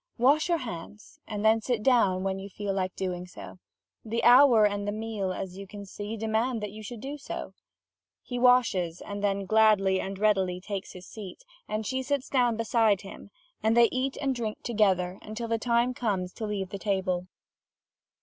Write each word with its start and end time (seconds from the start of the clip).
Wash 0.17 0.49
your 0.49 0.57
hands, 0.57 1.19
and 1.27 1.45
then 1.45 1.61
sit 1.61 1.83
down, 1.83 2.23
when 2.23 2.39
you 2.39 2.49
feel 2.49 2.73
like 2.73 2.95
doing 2.95 3.27
so. 3.27 3.59
The 4.03 4.23
hour 4.23 4.65
and 4.65 4.87
the 4.87 4.91
meal, 4.91 5.31
as 5.31 5.59
you 5.59 5.67
can 5.67 5.85
see, 5.85 6.17
demand 6.17 6.59
that 6.63 6.71
you 6.71 6.81
should 6.81 7.01
do 7.01 7.19
so." 7.19 7.53
He 8.23 8.39
washes, 8.39 8.99
and 9.01 9.23
then 9.23 9.45
gladly 9.45 9.99
and 10.01 10.17
readily 10.17 10.59
takes 10.59 10.93
his 10.93 11.05
seat, 11.05 11.43
and 11.67 11.85
she 11.85 12.01
sits 12.01 12.29
down 12.29 12.57
beside 12.57 13.01
him, 13.01 13.29
and 13.61 13.77
they 13.77 13.89
eat 13.91 14.17
and 14.19 14.33
drink 14.33 14.63
together, 14.63 15.19
until 15.21 15.47
the 15.47 15.59
time 15.59 15.93
comes 15.93 16.33
to 16.33 16.47
leave 16.47 16.69
the 16.69 16.79
table. 16.79 17.27